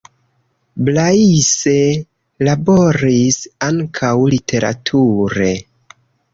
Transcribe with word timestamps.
Blaise 0.87 1.73
laboris 2.49 3.39
ankaŭ 3.69 4.13
literature. 4.35 5.55